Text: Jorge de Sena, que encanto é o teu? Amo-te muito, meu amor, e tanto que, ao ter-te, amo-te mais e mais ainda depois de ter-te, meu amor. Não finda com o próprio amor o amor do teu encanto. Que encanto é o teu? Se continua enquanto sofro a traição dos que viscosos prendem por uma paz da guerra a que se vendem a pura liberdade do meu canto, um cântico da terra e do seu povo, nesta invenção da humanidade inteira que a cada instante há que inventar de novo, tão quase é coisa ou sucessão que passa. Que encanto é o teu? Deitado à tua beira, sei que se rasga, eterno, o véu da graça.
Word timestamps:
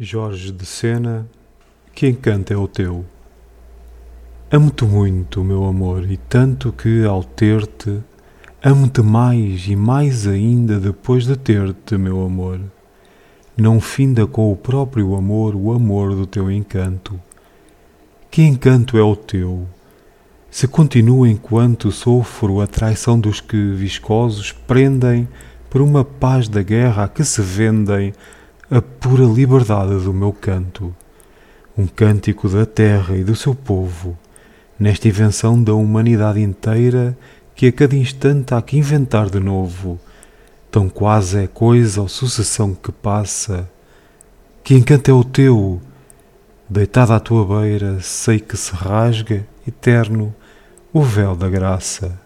Jorge 0.00 0.52
de 0.52 0.64
Sena, 0.64 1.26
que 1.92 2.06
encanto 2.06 2.52
é 2.52 2.56
o 2.56 2.68
teu? 2.68 3.04
Amo-te 4.48 4.84
muito, 4.84 5.42
meu 5.42 5.64
amor, 5.64 6.08
e 6.08 6.16
tanto 6.16 6.70
que, 6.70 7.04
ao 7.04 7.24
ter-te, 7.24 7.98
amo-te 8.62 9.02
mais 9.02 9.66
e 9.66 9.74
mais 9.74 10.24
ainda 10.24 10.78
depois 10.78 11.26
de 11.26 11.36
ter-te, 11.36 11.98
meu 11.98 12.24
amor. 12.24 12.60
Não 13.56 13.80
finda 13.80 14.24
com 14.24 14.52
o 14.52 14.56
próprio 14.56 15.16
amor 15.16 15.56
o 15.56 15.72
amor 15.72 16.14
do 16.14 16.26
teu 16.28 16.48
encanto. 16.48 17.20
Que 18.30 18.42
encanto 18.42 18.96
é 18.96 19.02
o 19.02 19.16
teu? 19.16 19.66
Se 20.48 20.68
continua 20.68 21.28
enquanto 21.28 21.90
sofro 21.90 22.60
a 22.60 22.68
traição 22.68 23.18
dos 23.18 23.40
que 23.40 23.72
viscosos 23.72 24.52
prendem 24.52 25.26
por 25.68 25.80
uma 25.80 26.04
paz 26.04 26.48
da 26.48 26.62
guerra 26.62 27.02
a 27.02 27.08
que 27.08 27.24
se 27.24 27.42
vendem 27.42 28.12
a 28.70 28.82
pura 28.82 29.24
liberdade 29.24 29.94
do 30.04 30.12
meu 30.12 30.30
canto, 30.30 30.94
um 31.76 31.86
cântico 31.86 32.50
da 32.50 32.66
terra 32.66 33.16
e 33.16 33.24
do 33.24 33.34
seu 33.34 33.54
povo, 33.54 34.14
nesta 34.78 35.08
invenção 35.08 35.62
da 35.62 35.72
humanidade 35.72 36.42
inteira 36.42 37.16
que 37.54 37.68
a 37.68 37.72
cada 37.72 37.96
instante 37.96 38.52
há 38.52 38.60
que 38.60 38.76
inventar 38.76 39.30
de 39.30 39.40
novo, 39.40 39.98
tão 40.70 40.86
quase 40.86 41.44
é 41.44 41.46
coisa 41.46 42.02
ou 42.02 42.08
sucessão 42.08 42.74
que 42.74 42.92
passa. 42.92 43.66
Que 44.62 44.74
encanto 44.74 45.10
é 45.10 45.14
o 45.14 45.24
teu? 45.24 45.80
Deitado 46.68 47.14
à 47.14 47.20
tua 47.20 47.62
beira, 47.62 48.00
sei 48.02 48.38
que 48.38 48.54
se 48.54 48.74
rasga, 48.74 49.46
eterno, 49.66 50.34
o 50.92 51.02
véu 51.02 51.34
da 51.34 51.48
graça. 51.48 52.20